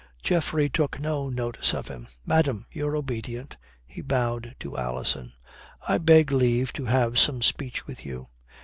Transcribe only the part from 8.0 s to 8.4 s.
you."